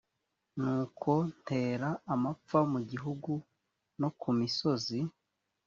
[0.61, 3.31] nuko ntera amapfa mu gihugu
[4.01, 4.99] no ku misozi